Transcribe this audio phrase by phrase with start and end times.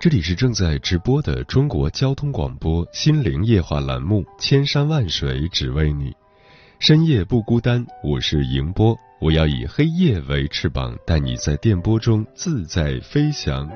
[0.00, 6.10] 这里是正在直播的中国交通广播心灵夜话栏目《千山万水只为你》，
[6.78, 13.68] 深夜不孤单，我是迎波，我要以黑夜为翅膀，带你在电波中自在飞翔。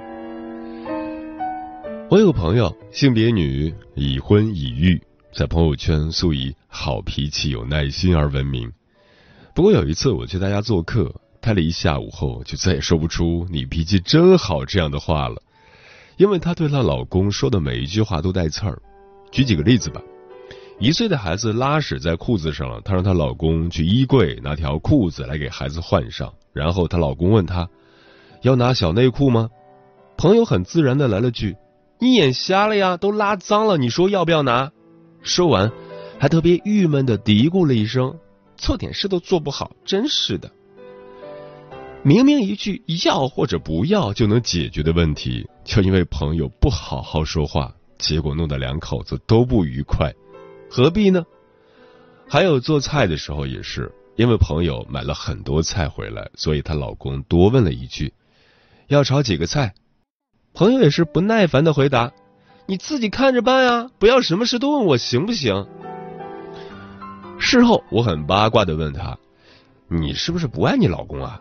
[2.09, 5.03] 我有个朋友，性别女，已婚已育，
[5.35, 8.71] 在朋友圈素以好脾气、有耐心而闻名。
[9.57, 11.13] 不过有一次我去他家做客。
[11.41, 15.43] 待了一下午后，就再也说不出“你脾气真好”这样的话了，
[16.17, 18.81] 因为她对她老公说的每一句话都带刺儿。
[19.31, 20.01] 举几个例子吧，
[20.79, 27.69] 一岁的孩子拉屎在裤子上了，她让她老公去衣柜拿条裤子来给孩子换上，然后她老公问她
[28.43, 29.49] 要拿小内裤吗？
[30.17, 31.57] 朋友很自然的来了句
[31.99, 34.71] ：“你眼瞎了呀，都拉脏了，你说要不要拿？”
[35.23, 35.73] 说完，
[36.19, 38.19] 还特别郁闷的嘀咕了一声
[38.57, 40.51] ：“做点事都做不好，真是的。”
[42.05, 50.13] 明明一句要或者不要就能解决的问题，就因为朋友不好好说话，结果弄得两口子都不愉快，
[50.69, 51.25] 何必呢？
[52.29, 58.13] 还有做菜的时候也是，因为朋友买了很多菜回来，所以她老公多问了一句
[58.89, 59.75] ：“要炒几个菜？”
[60.55, 62.13] 朋友也是不耐烦的回答
[62.67, 65.69] ：“你自己看着办呀，不要什么事都问我行不行？”
[67.39, 69.17] 事后我很八卦的问他
[69.87, 71.41] ：“你是不是不爱你老公啊？”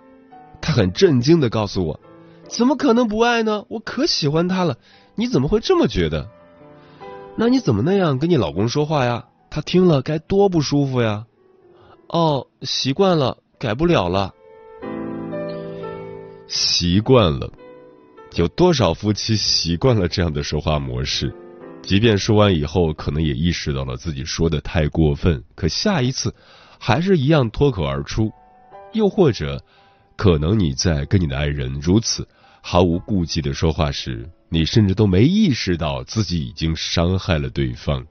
[0.62, 2.00] 他很震惊的告诉我
[2.48, 3.66] ：“怎么可能不爱呢？
[3.68, 4.78] 我可喜欢他了！
[5.16, 6.30] 你怎么会这么觉得？
[7.36, 9.26] 那你怎么那样跟你老公说话呀？
[9.50, 11.26] 他听了该多不舒服呀！
[12.08, 14.34] 哦，习惯了，改不了了。
[16.48, 17.52] 习惯了，
[18.36, 21.34] 有多少夫妻习惯了这样的说话模式？
[21.82, 26.36] 即便说完以后，可能也意识到了自己说的太过分，可下一次
[26.78, 28.32] 还是一样脱口而出，
[28.94, 29.64] 又或者……”
[30.22, 32.28] 可能你在跟你的爱人如此
[32.62, 38.06] 毫无顾忌的说话时，你甚至都没意识到自己已经伤害了对方。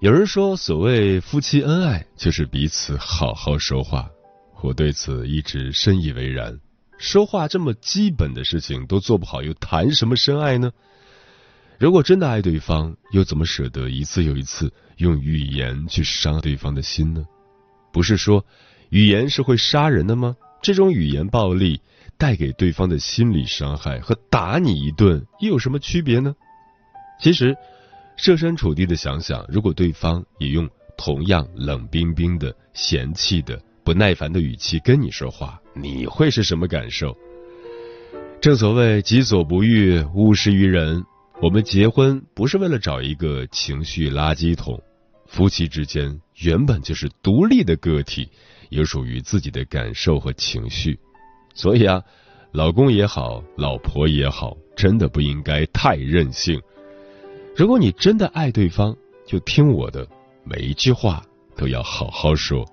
[0.00, 4.10] 有人说，所谓夫妻恩爱，就是彼此好好说话。
[4.62, 6.58] 我对此一直深以为然。
[6.98, 10.72] 说话这么基本的事情都做不好，又谈什么深爱呢？
[11.78, 17.24] 如果真的爱对方，又怎么舍得一次又一次用语言去伤对方的心呢？
[17.92, 18.44] 不是说。
[18.90, 20.36] 语言是会杀人的吗？
[20.62, 21.80] 这种语言暴力
[22.18, 26.34] 带给对方的心理伤害和打你一顿又有什么区别呢？
[27.20, 27.56] 其实，
[28.16, 37.16] 设身处地的想想，如果对方也用同样冷冰冰的、嫌弃的、不耐烦的语气跟你说话，你会是什么感受？
[38.40, 41.04] 正所谓己所不欲，勿施于人。
[41.42, 44.82] 我们结婚不是为了找一个情绪垃圾桶，
[45.26, 48.30] 夫妻之间原本就是独立的个体。
[48.70, 50.98] 有属于自己的感受和情绪，
[51.54, 52.02] 所以啊，
[52.52, 56.60] 老公也好，老婆也好，真的不应该太任性。
[57.56, 60.06] 如果你真的爱对方，就听我的，
[60.44, 61.22] 每一句话
[61.56, 62.64] 都要好好说。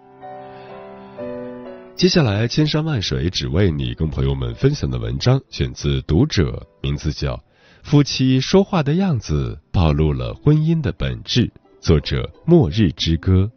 [1.95, 6.51] 接下来，千山万水只为你，跟朋友们分享的文章选自《读者》，
[6.81, 7.35] 名字叫
[7.83, 11.45] 《夫妻说话的样子暴露了婚姻的本质》，
[11.79, 13.50] 作者：末日之歌。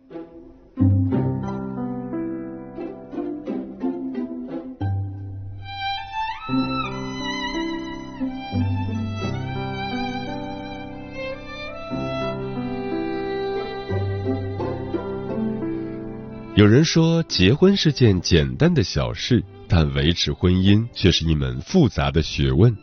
[16.57, 22.75] 有人说，结婚是件简单的小事，但维持婚姻却是一门复杂的学问。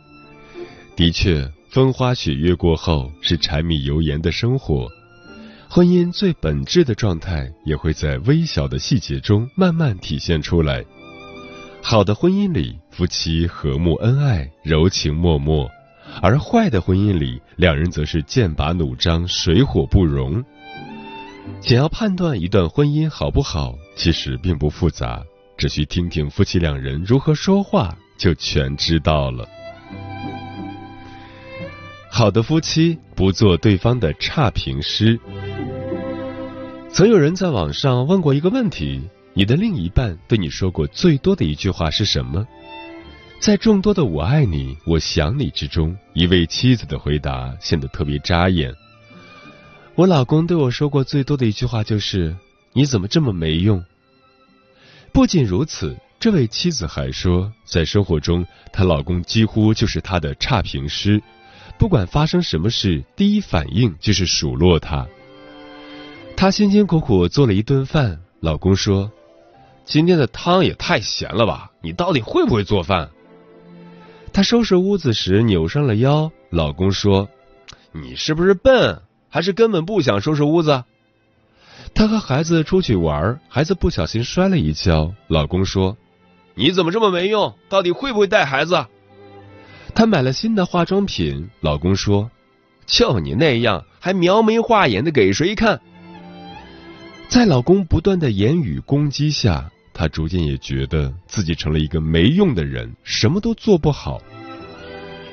[0.94, 4.86] 的确，风花雪月过后是柴米油盐的生活，
[5.68, 10.84] 婚姻最本质的状态也会在微小的细节中慢慢体现出来。
[11.82, 15.68] 好的婚姻里，夫妻和睦恩爱，柔情脉脉；
[16.22, 20.44] 而坏的婚姻里，两人则是剑拔弩张，水火不容。
[21.60, 25.22] 想要判断一段婚姻好不好，其实并不复杂，
[25.56, 29.48] 只需听听夫妻两人如何说话，就全知道了。
[32.10, 35.18] 好的夫妻不做对方的差评师。
[36.90, 39.02] 曾有人在网上问过一个问题：
[39.32, 42.46] 你的另一半对你说过最多的一句话是什么？
[43.40, 48.72] 在众多的“我爱你”“我想你”之中，一位妻子的回答显得特别扎眼。
[49.96, 52.34] 我老公对我说过最多的一句话就是
[52.74, 53.84] ：“你怎么这么没用？”
[55.14, 61.22] 不仅如此，这位妻子还说，在生活中，她老公几乎就是她的差评师，
[61.78, 65.06] 不管发生什么事，第一反应就是数落他。
[66.36, 69.12] 她辛辛苦苦做了一顿饭，老公说
[69.86, 71.70] ：“今天的汤也太咸了吧？
[71.80, 73.08] 你到底会不会做饭？”
[74.34, 77.28] 她收拾屋子时扭伤了腰，老公说
[77.94, 79.00] ：“你是不是笨，
[79.34, 80.84] 还是根本不想收拾屋子？”
[81.92, 85.96] 她和孩子出去玩，孩子不小心摔了一跤，老公说
[86.54, 87.52] ：“你怎么这么没用？
[87.68, 88.86] 到底会不会带孩子？”
[89.92, 92.30] 她买了新的化妆品，老公说
[92.86, 95.80] ：“就你那样，还描眉画眼的给谁看？”
[97.26, 104.22] 在老公不断的言语攻击下，她逐渐也觉得自己成了一个没用的人，什么都做不好。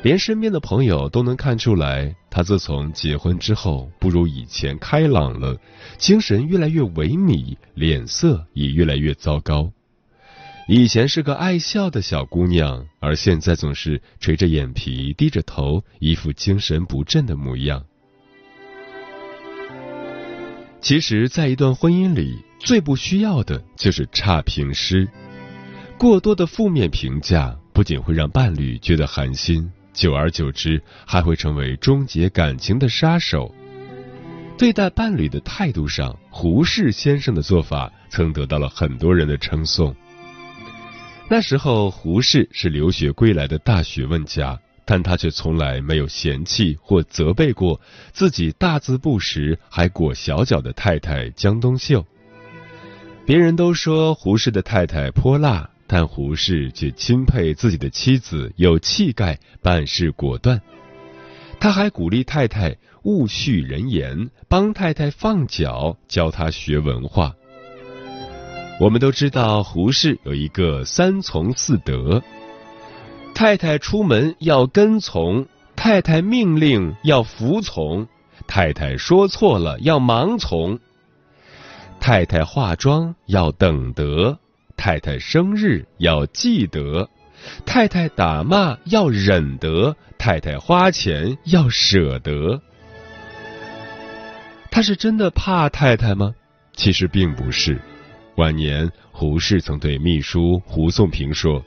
[0.03, 5.55] 连身边的朋友都能看出来，她自从结婚之后不如以前开朗了，
[5.97, 9.71] 精神越来越萎靡，脸色也越来越糟糕。
[10.67, 17.83] 以前是个爱笑的小姑娘，而现在总是垂着眼皮、低着头，一副精神不振的模样。
[20.81, 25.07] 其实，在一段婚姻里，最不需要的就是差评师。
[25.97, 33.53] 过多的负面评价不仅会让伴侣觉得寒心，久而久之还会成为终结感情的杀手。
[34.57, 39.95] 对待伴侣的态度上，胡适先生的做法曾得到了很多人的称颂。
[41.29, 44.59] 那时候，胡适是留学归来的大学问家。
[44.83, 47.79] 但他却从来没有嫌弃或责备过
[48.11, 52.05] 自己大字不识还裹小脚的太太江冬秀。
[53.25, 60.61] 别人都说胡适的太太泼辣，但胡适却钦佩自己的妻子有气概、办事果断。
[61.59, 67.35] 他还鼓励太太勿恤人言，帮太太放脚，教她学文化。
[68.79, 72.23] 我们都知道胡适有一个三从四德。
[73.35, 75.45] 太太出门要跟从，
[75.75, 78.07] 太太命令要服从，
[78.47, 80.79] 太太说错了要盲从，
[81.99, 84.39] 太太化妆要等得，
[84.81, 87.07] 太太生日要记得，
[87.67, 92.59] 太太打骂要忍得，太太花钱要舍得。
[94.71, 96.33] 他是真的怕太太吗？
[96.73, 97.79] 其实并不是。
[98.37, 101.63] 晚年，胡适曾对秘书胡颂平说。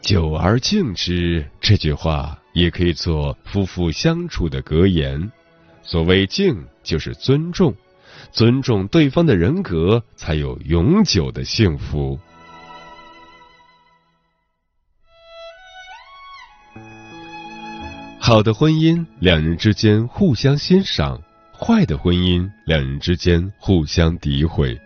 [0.00, 5.32] 久而敬之这句话也可以做夫妇相处的格言。
[5.82, 7.74] 所谓敬，就是尊重，
[8.32, 12.18] 尊重对方的人格，才有永久的幸福。
[18.18, 21.18] 好的婚姻，两人之间互相欣赏；
[21.52, 24.78] 坏的婚姻，两人之间互相诋毁。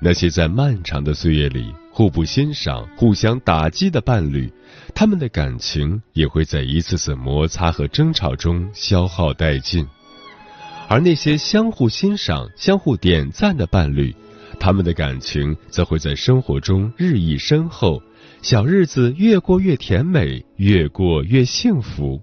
[0.00, 1.74] 那些在漫长的岁月里。
[1.92, 4.50] 互不欣赏、互相打击的伴侣，
[4.94, 9.84] 他们的感情也会在一次次摩擦和争吵中消耗殆尽；
[10.90, 14.12] 而那些相互欣赏、相互点赞的伴侣，
[14.58, 18.02] 他们的感情则会在生活中日益深厚，
[18.42, 22.20] 小日子越过越甜美，越过越幸福。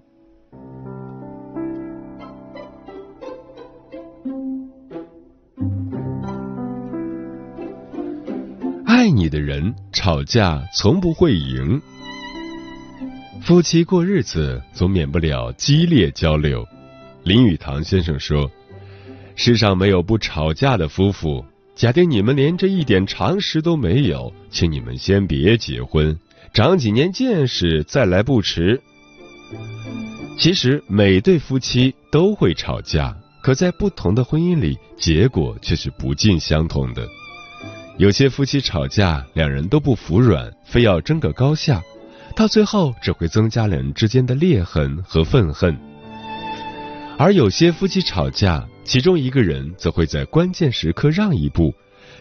[8.84, 11.80] 爱你的人吵架从不会赢。
[13.40, 16.62] 夫妻过日子总免不了激烈交流。
[17.24, 18.50] 林语堂先生说
[19.40, 21.44] ：“世上没有不吵架的夫妇。
[21.76, 26.18] 假定你们连这一点常识都没有，请你们先别结婚，
[26.52, 28.82] 长几年见识再来不迟。”
[30.36, 37.06] 其实每对夫妻都会吵架，可在不同的婚姻里，结果却是不尽相同的。
[37.96, 41.80] 有些夫妻吵架，两人都不服软，非要争个高下，
[42.34, 45.76] 到最后只会增加两人之间的裂痕和愤恨；
[47.16, 51.74] 而有些夫妻吵架，其中一个人则会在关键时刻让一步，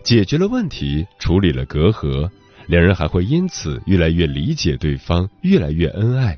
[0.03, 2.29] 解决了问题，处理了隔阂，
[2.67, 6.37] 两人还会因此越来越理解对方，越来越恩爱。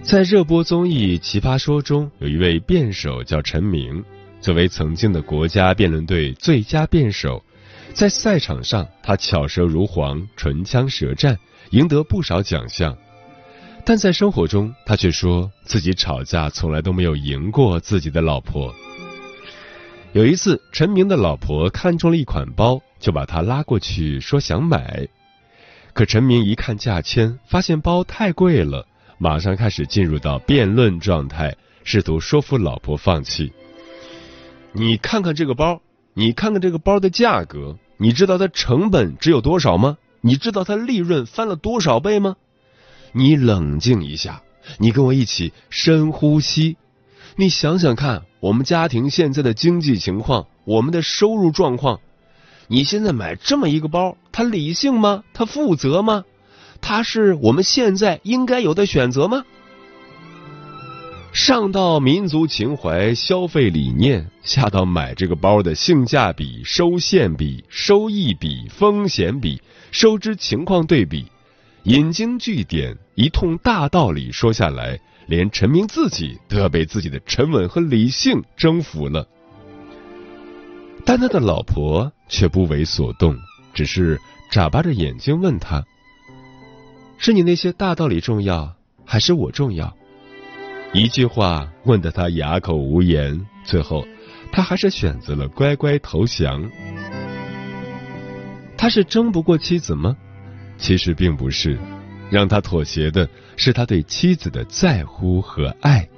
[0.00, 4.02] 在热播综艺《奇葩说》中，有一位辩手叫陈明，
[4.40, 7.44] 作为曾经的国家辩论队最佳辩手，
[7.92, 11.38] 在赛场上他巧舌如簧、唇枪舌战，
[11.72, 12.96] 赢得不少奖项。
[13.84, 18.72] 但在生活中，他却说自己吵架从来都没有赢过自己的老婆。
[20.12, 25.08] 有一次，陈明的老婆看中了一款包，就把他拉过去说想买。
[25.92, 28.86] 可陈明一看价签，发现包太贵了，
[29.18, 33.52] 马上开始进入到辩论状态，试图说服老婆放弃。
[34.72, 35.80] 你看看这个包，
[36.14, 39.96] 你看看这个包的价格，你知道它成本只有多少吗？
[40.20, 42.36] 你知道它利润翻了多少倍吗？
[43.12, 44.42] 你冷静一下，
[44.78, 46.76] 你跟我一起深呼吸。
[47.36, 52.00] 你想想看，我们家庭现在的经济情况，我们的收入状况，
[52.68, 55.24] 你现在买这么一个包，它理性吗？
[55.32, 56.24] 它负责吗？
[56.80, 59.44] 它是我们现在应该有的选择吗？
[61.32, 69.62] 上到民族情怀、消费理念，下到买这个包的性价比、收现比、收益比、风险比、
[69.92, 71.26] 收支情况对比，
[71.84, 75.00] 引经据典，一通大道理说下来。
[75.26, 79.28] 连陈明自己都要被自己的沉稳和理性征服了，
[81.04, 83.36] 但他的老婆却不为所动，
[83.72, 84.20] 只是
[84.50, 85.84] 眨巴着眼睛问他
[87.16, 89.96] ：“是你那些大道理重要，还是我重要？”
[90.92, 94.04] 一句话问得他哑口无言，最后
[94.50, 96.68] 他还是选择了乖乖投降。
[98.76, 100.16] 他是争不过妻子吗？
[100.80, 101.78] 其实并不是。
[102.30, 106.08] 让他妥协的是他对妻子的在乎和爱。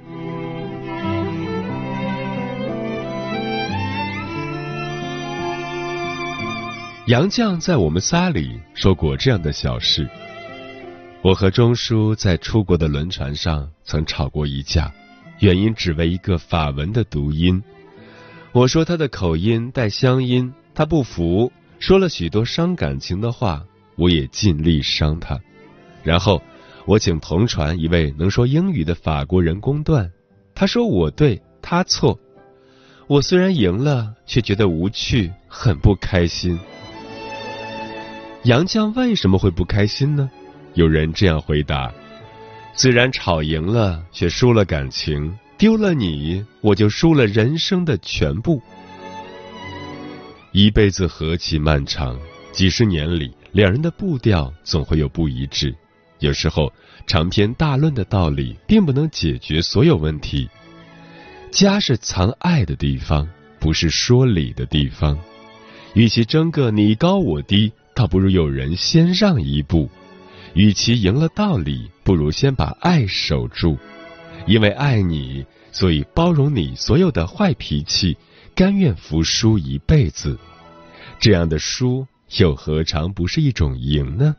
[7.07, 10.07] 杨绛在我们仨里说过这样的小事：
[11.23, 14.93] 我和钟书在出国的轮船上曾吵过一架，
[15.39, 17.61] 原因只为一个法文的读音。
[18.51, 25.39] 我说他的口音带乡音，他不服，说了许多伤感情的话，我也尽力伤他。
[26.03, 26.41] 然后，
[26.85, 30.11] 我请同船一位能说英语的法国人公断，
[30.53, 32.19] 他说我对，他错。
[33.07, 36.59] 我虽然赢了，却觉得无趣，很不开心。
[38.43, 40.29] 杨绛为什么会不开心呢？
[40.73, 41.93] 有人这样回答：
[42.73, 48.61] 虽然吵赢了，却输了感情，丢了你，我就输了人生的全部。
[50.51, 52.19] 一辈子何其漫长，
[52.51, 55.73] 几十年里，两人的步调总会有不一致。
[56.17, 56.73] 有时候，
[57.05, 60.49] 长篇大论的道理并不能解决所有问题。
[61.51, 63.29] 家是藏爱的地方，
[63.59, 65.17] 不是说理的地方。
[65.93, 69.87] 与其争个你高我低，倒不如有人先让一步。
[70.55, 73.77] 与其赢了道理，不如先把爱守住。
[74.47, 78.17] 因为爱你，所以包容你所有的坏脾气，
[78.55, 80.39] 甘愿服输一辈子。
[81.19, 82.07] 这样的输，
[82.39, 84.35] 又何尝不是一种赢呢？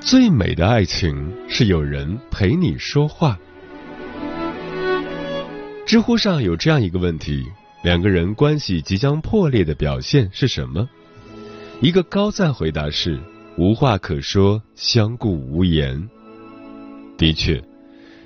[0.00, 3.36] 最美的爱情是有人陪你说话。
[5.84, 7.44] 知乎上有这样一个问题：
[7.82, 10.88] 两个人关系即将破裂的表现是什么？
[11.80, 13.18] 一个高赞回答是
[13.58, 16.08] 无话可说，相顾无言。
[17.16, 17.60] 的确，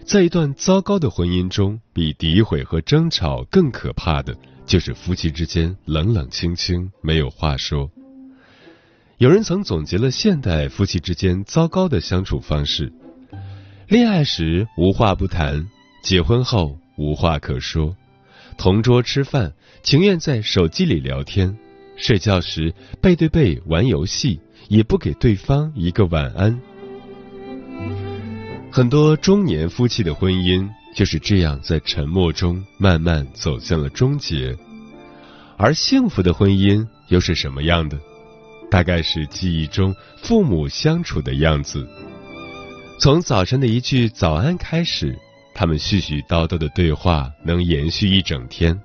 [0.05, 4.37] 在一段糟糕的婚姻中，比诋毁和争吵更可怕的
[4.67, 7.91] 就是夫妻之间冷冷清清，没有话说。
[9.17, 12.93] 有人曾总结了现代夫妻之间糟糕的相处方式：
[13.89, 15.67] 恋爱时无话不谈，
[16.03, 17.97] 结婚后无话可说，
[18.59, 21.57] 同桌吃饭情愿在手机里聊天，
[22.03, 26.61] 睡觉时背对背玩游戏，也不给对方一个晚安。
[28.73, 34.53] 很多中年夫妻的婚姻就是这样在沉默中慢慢走向了终结，
[35.57, 37.97] 而幸福的婚姻又是什么样的？
[38.69, 39.95] 大概是记忆中
[40.25, 41.87] 父母相处的样子。
[42.99, 45.17] 从早晨的一句早安开始，
[45.55, 48.77] 他们絮絮叨叨的对话能延续一整天。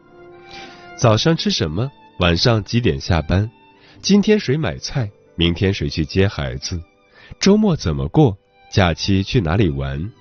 [0.95, 1.89] 早上吃什么？
[2.19, 3.47] 晚上几点下班？
[4.01, 5.07] 今天谁买菜？
[5.35, 6.81] 明天谁去接孩子？
[7.39, 8.35] 周末怎么过？
[8.71, 10.11] 假期去哪里玩？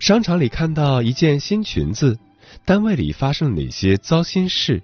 [0.00, 2.18] 商场里看到一件新裙子？
[2.64, 4.82] 单位里发生哪些糟心事？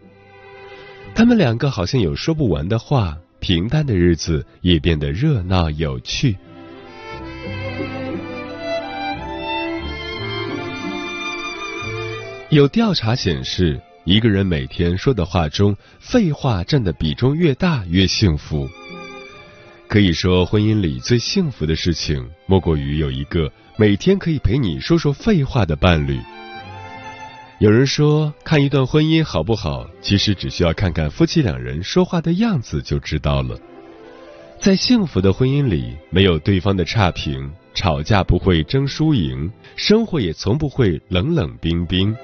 [1.16, 3.18] 他们两个好像有说不完的话。
[3.38, 6.36] 平淡的日子也变得热闹有趣。
[12.50, 18.68] 有调查显示，一个人每天说的话中，废话占的比重越大，越幸福。
[19.88, 26.20] 可以说，婚姻里最幸福的事情，莫过于有一个每天可以陪你说说废话的伴侣。
[27.58, 33.58] 有人说，看一段婚姻好不好，其实只需要看看夫妻两人说话的样子就知道了。
[34.60, 42.14] 在幸福的婚姻里，没有对方的差评，吵架不会争输赢，生活也从不会冷冷冰冰。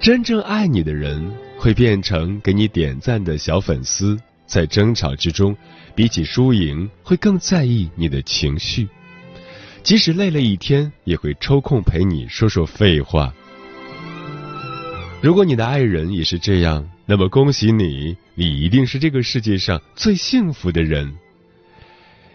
[0.00, 4.18] 真正爱你的人，会变成给你点赞的小粉丝。
[4.46, 5.54] 在争吵之中，
[5.94, 8.88] 比起输赢，会更在意你的情绪。
[9.82, 13.32] 即使累了一天，也会抽空陪你说说废话。
[15.20, 21.12] 如果你的爱人也是这样，那么恭喜你，你一定是这个世界上最幸福的人。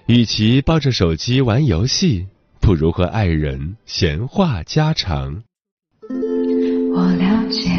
[0.06, 2.28] 与其抱着手机玩游戏，
[2.62, 5.44] 不如和爱人闲话家常。
[6.98, 7.70] 我了解，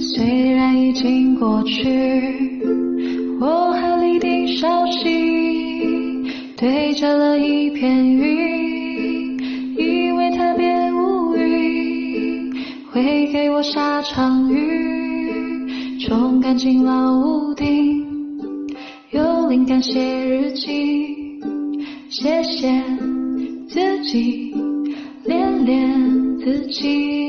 [0.00, 1.84] 虽然已经过去。
[3.38, 6.24] 我和你的消息
[6.56, 9.38] 对着了一片云，
[9.76, 12.50] 以为特别无语，
[12.90, 18.02] 会给我下场雨，冲干净老屋顶，
[19.10, 21.38] 有灵感写日记，
[22.08, 22.82] 谢谢
[23.68, 24.54] 自己，
[25.26, 27.25] 练练自己，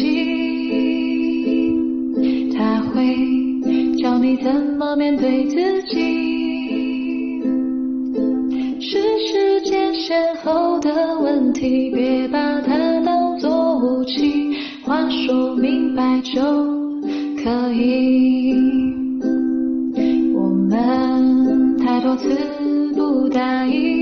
[0.00, 0.08] 心，
[2.54, 3.14] 他会
[3.98, 5.98] 教你怎么面对自己。
[8.80, 16.40] 是时间先后的问题，别把它当作武器，话说明白就
[17.42, 18.54] 可以。
[20.34, 22.34] 我们太多次
[22.94, 24.00] 不答应。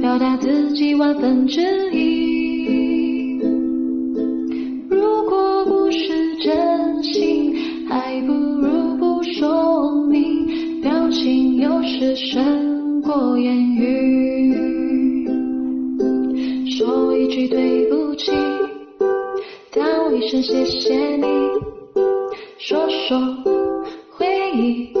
[0.00, 1.89] 表达自己万分之
[12.00, 15.28] 只胜过言语。
[16.78, 18.32] 说一句对不起，
[19.70, 21.26] 道一声谢谢你，
[22.56, 23.20] 说说
[24.12, 24.94] 回忆，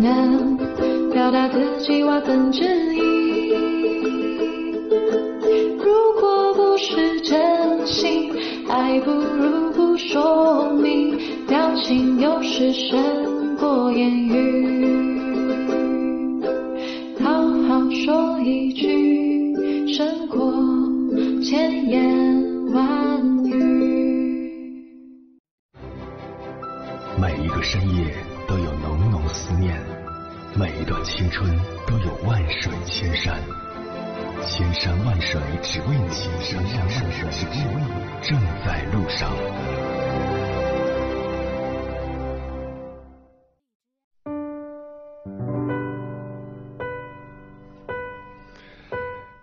[0.00, 0.56] 能。
[1.12, 2.62] 表达自己万分之
[2.94, 3.50] 一。
[5.76, 5.84] 如
[6.20, 8.32] 果不是真心，
[8.66, 11.18] 还不如不说明。
[11.46, 14.86] 表情有时胜过言语。
[17.22, 17.32] 好
[17.68, 19.17] 好说一句，
[31.18, 31.50] 青春
[31.84, 33.42] 都有万水千山，
[34.46, 39.28] 千山万水只为你，千山万水只为你，正在路上。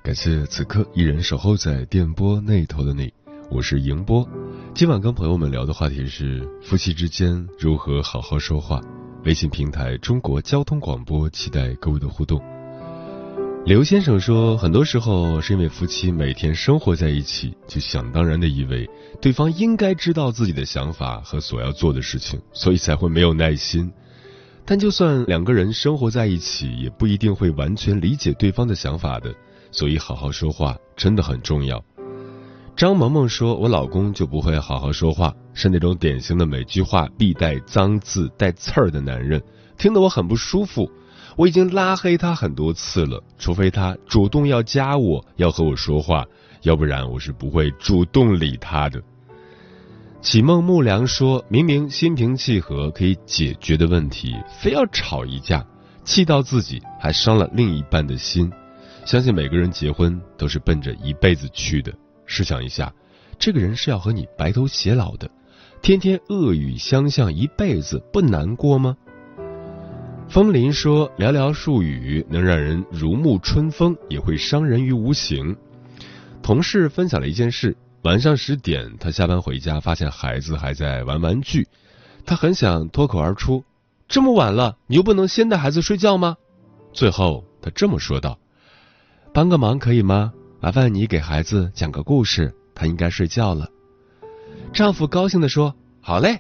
[0.02, 3.14] 感谢此刻依然守候在电波那头的你，
[3.52, 4.26] 我是迎波。
[4.74, 8.80] 今晚跟朋友们聊的话题是夫妻之间如何好好说话。
[9.26, 12.40] 微信平台中国交通广播，期待各位的互动。
[13.66, 18.88] 刘先生说，很多时候是因为夫妻每天生活在一起，就想当然的以为
[19.20, 23.92] 对方应该知道自己的想法和所要做的事情，所以才会没有耐心。
[24.64, 29.34] 但就算两个人生活在一起，也不一定会完全理解对方的想法的，
[29.72, 31.84] 所以好好说话真的很重要。
[32.76, 39.42] 张萌萌说：“我老公就不会好好说话，是那种典型的每句话必带脏字、带刺儿的男人，
[39.78, 40.92] 听得我很不舒服。
[41.38, 46.26] 我已经拉黑他很多次了，除非他主动要加我，要和我说话，
[46.64, 49.02] 要不然我是不会主动理他的。”
[50.20, 55.66] 启梦木良说：“明明心平气和可以解决的问题，非要吵一架，
[56.04, 58.52] 气到自己，还伤了另一半的心。”
[59.06, 61.94] 相信每个人结婚都是奔着一辈子去的。
[62.26, 62.94] 试想一下，
[63.38, 65.30] 这个人是要和你白头偕老的，
[65.82, 68.96] 天天恶语相向一辈子，不难过吗？
[70.28, 75.56] 风林说：“寥寥数语能让人如沐春风，也会伤人于无形。”
[76.42, 81.68] 同事分享了一件事：晚上十点，他下班回家，发现孩子还在玩玩具，
[82.26, 83.64] 他很想脱口而出
[84.10, 86.38] ：“这么晚了，你又不能先带孩子睡觉吗？”
[86.92, 88.40] 最后，他这么说道
[89.32, 90.34] ：“帮个忙可以吗？
[90.66, 93.70] 麻烦你给孩子讲个故事，他应该睡觉了。”
[94.74, 96.40] 丈夫高兴地说：“好嘞。”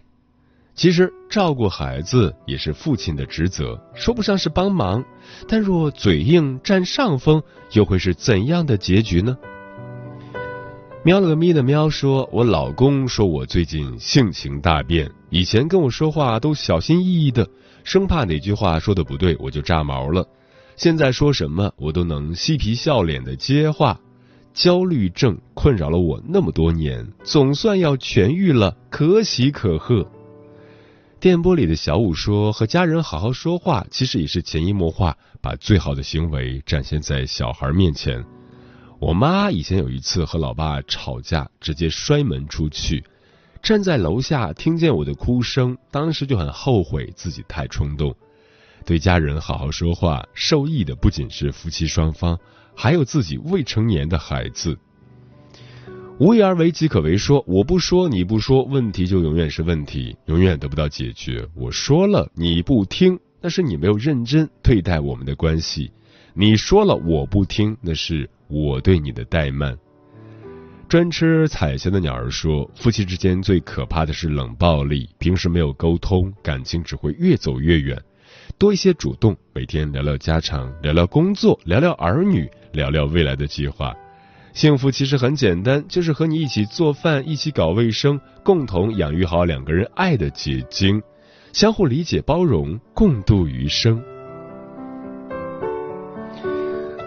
[0.73, 5.05] 其实照顾孩子也是父亲的职责，说不上是帮忙，
[5.47, 9.38] 但若嘴硬占上风，又会是怎样的结局呢？
[11.03, 17.47] 喵了个咪的喵说：“我老公说我最近性情大变，以前跟我说话都小心翼翼的，
[17.83, 20.27] 生怕哪句话说的不对我就炸毛了。
[20.75, 23.99] 现在说什么我都能嬉皮笑脸的接话。
[24.56, 30.10] 焦虑症困扰了我那么多年，总算要痊愈了，可喜可贺。”
[31.20, 38.24] 电波里的小五说：“和家人好好说话，其实也是潜移默化，把最好的行为展现在小孩面前。”
[38.98, 43.04] 我妈以前有一次和老爸吵架，直接摔门出去，
[43.62, 48.15] 站在楼下听见我的哭声，当时就很后悔自己太冲动。
[48.86, 52.39] 对家人好好说话，受益的不仅是夫妻双方，
[52.75, 54.77] 还有自己未成年的孩子。
[56.17, 57.17] 无为而为即可为。
[57.17, 61.45] 说我不说，你不说，问题就永远是问题，永远得不到解决。
[61.53, 65.91] 我说了，你不听，那是你没有认真对待我们的关系；
[66.33, 69.77] 你说了，我不听，那是我对你的怠慢。
[70.88, 78.01] 专吃彩霞的鸟儿说，夫妻之间最可怕的是冷暴力，平时没有沟通，感情只会越走越远。
[78.57, 83.95] 多一些主动，每天聊聊家常，聊聊工作，聊聊儿女，聊聊未来的计划。
[84.53, 91.01] 幸福其实很简单，就是和你一起做饭，一起搞卫生，共同养育好两个人爱的结晶，
[91.51, 94.01] 相互理解包容，共度余生。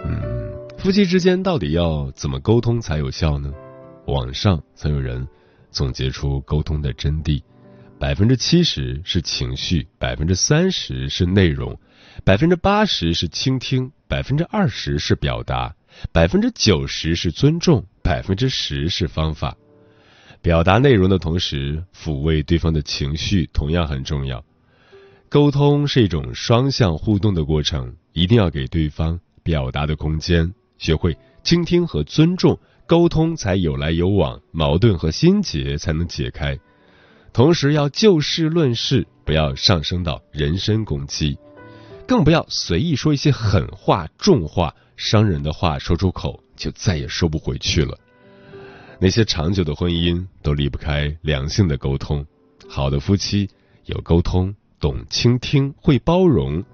[0.05, 3.51] 嗯，夫妻之间到底要怎么沟通才有效呢？
[4.07, 5.27] 网上曾有人
[5.71, 7.43] 总结出沟通的真谛：
[7.99, 11.79] 百分之七十是情绪，百分之三十是内容，
[12.25, 15.75] 百分之八十是倾听，百分之二十是表达。
[16.13, 19.57] 百分之九十是尊重，百分之十是方法。
[20.41, 24.45] 表达内容的同时，抚慰对方的情绪同样很重要。
[25.29, 36.59] 沟通是一种双向互动的过程，一定要给对方表达的空间，学会倾听和尊重，沟通才有来有往，矛盾和心结才能解开。
[37.33, 41.37] 同时要就事论事，不要上升到人身攻击，
[42.09, 44.75] 更不要随意说一些狠话重话。
[44.97, 47.97] 伤人的话说出口，就再也收不回去了。
[48.99, 52.27] 那些长久的婚姻都离不开良性的沟通。
[52.67, 53.49] 好的夫妻
[53.85, 56.65] 有沟通，懂倾听，会包容。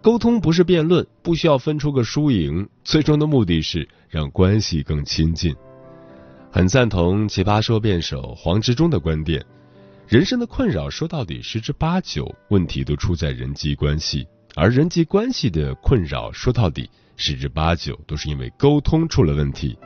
[0.00, 5.54] 沟通不是辩论，不需要分出个输赢，最终的目的是让关系更亲近。
[6.50, 9.44] 很赞同奇葩说辩手黄执中的观点：
[10.06, 16.88] 人生的困扰说到底十之八九问题都出在人际关系，而人际关系的困扰说到底。
[17.14, 19.78] 十之八九都是因为沟通出了问题，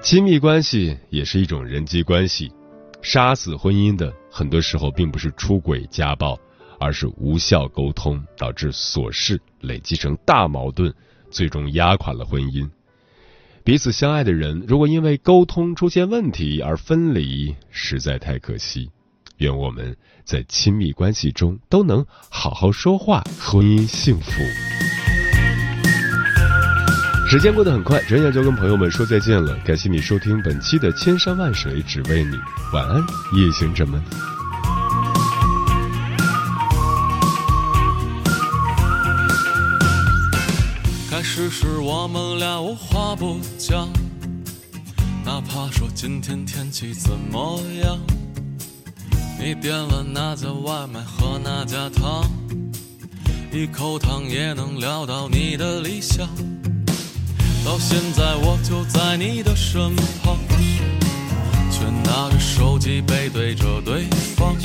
[0.00, 2.50] 亲密关系也是一种人际关系，
[3.02, 6.38] 杀死婚姻的很多时候并不是出轨家暴，
[6.78, 10.94] 而是无效沟通导致琐事累积成大矛盾，
[11.28, 12.70] 最终压垮了婚姻。
[13.64, 18.90] 彼此相爱的人如果因为沟通出现问题而分离，实在太可惜。
[19.38, 24.30] 愿我们在亲密关系中都能好好说话，婚姻幸福。
[27.30, 29.54] 时间过得很快，转眼就跟朋友们说再见了。
[29.64, 32.36] 感谢你收听本期的《千山万水只为你》，
[32.72, 33.02] 晚安，
[33.34, 34.02] 夜行者们。
[41.10, 43.88] 开始时我们俩无话不讲，
[45.24, 48.17] 哪怕说今天天气怎么样。
[49.40, 52.28] 你点了哪家外卖，和哪家汤，
[53.52, 56.26] 一口汤也能聊到你的理想。
[57.64, 60.36] 到现在我就在你的身旁，
[61.70, 64.02] 却拿着手机背对着对
[64.34, 64.56] 方。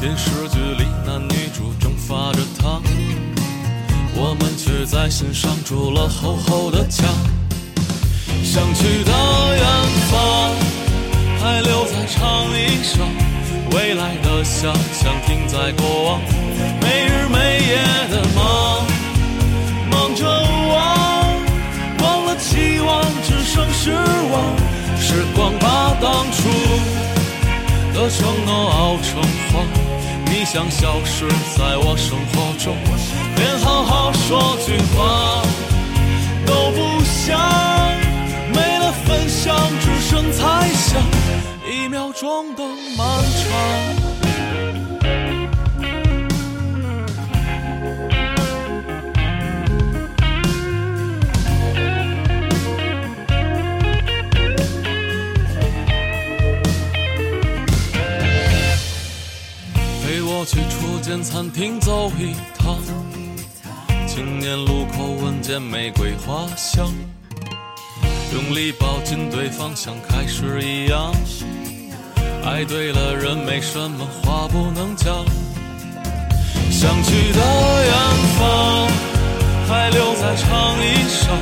[0.00, 2.82] 电视剧里男女主正发着烫，
[4.16, 7.06] 我们却在心上筑了厚厚的墙。
[8.42, 9.12] 想去的
[9.56, 9.66] 远
[10.10, 10.52] 方，
[11.38, 13.06] 还留在长椅上，
[13.72, 16.20] 未来的想象停在过往，
[16.80, 17.76] 没日没夜
[18.10, 18.86] 的忙，
[19.90, 20.76] 忙着忘，
[22.02, 24.34] 忘了期望，只剩失望。
[24.98, 26.48] 时光把当初
[27.94, 29.66] 的承诺熬成谎，
[30.26, 32.74] 你想消失在我生活中，
[33.36, 35.42] 连好好说句话
[36.46, 37.38] 都不想，
[38.52, 41.35] 没了分享，只剩猜想。
[42.16, 44.06] 一秒钟都漫长。
[60.48, 62.78] 去初见餐厅走一趟，
[64.06, 66.86] 青年路口闻见玫瑰花香，
[68.32, 71.12] 用力抱紧对方像开始一样，
[72.46, 75.12] 爱对了人没什么话不能讲，
[76.70, 77.40] 想去的
[77.84, 77.92] 远
[78.38, 78.88] 方
[79.68, 80.46] 还留在长
[80.80, 81.36] 椅上，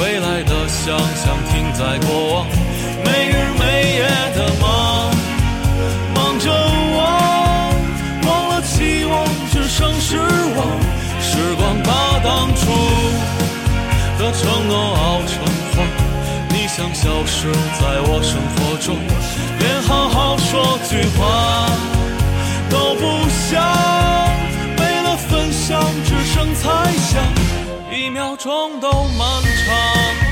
[0.00, 2.46] 未来的想象停在过往，
[3.04, 3.62] 没日没
[3.94, 4.02] 夜
[4.34, 4.81] 的忙，忙
[17.02, 18.96] 消失在我生活中，
[19.58, 21.66] 连好好说句话
[22.70, 23.60] 都不想。
[24.78, 27.20] 为了分享，只剩猜想，
[27.92, 30.31] 一秒钟都漫长。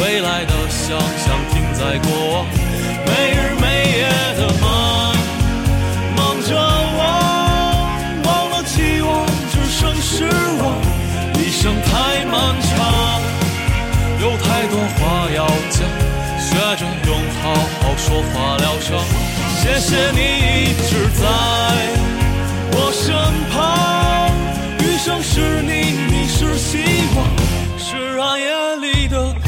[0.00, 2.46] 未来的想象停在过往，
[3.04, 3.66] 没日没
[3.98, 4.06] 夜
[4.38, 5.16] 的忙，
[6.16, 6.54] 忙着
[6.98, 7.00] 忘，
[8.22, 10.24] 忘了期望，只剩失
[10.62, 10.62] 望。
[11.34, 12.70] 一生太漫长，
[14.20, 15.82] 有太多话要讲，
[16.38, 17.10] 学着用
[17.42, 17.44] 好
[17.82, 18.88] 好说话疗伤。
[19.60, 21.26] 谢谢你一直在
[22.70, 23.04] 我身
[23.50, 24.30] 旁，
[24.78, 25.70] 余生是你，
[26.08, 26.78] 你是希
[27.16, 27.18] 望，
[27.76, 29.47] 是暗夜里的光。